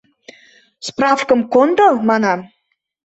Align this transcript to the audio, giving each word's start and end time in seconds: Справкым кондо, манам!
Справкым 0.87 1.39
кондо, 1.53 1.87
манам! 2.07 2.39